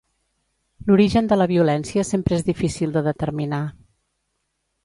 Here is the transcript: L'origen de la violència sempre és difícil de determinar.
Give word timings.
L'origen 0.87 1.29
de 1.33 1.37
la 1.41 1.47
violència 1.51 2.07
sempre 2.13 2.39
és 2.39 2.47
difícil 2.49 2.97
de 2.97 3.07
determinar. 3.11 3.61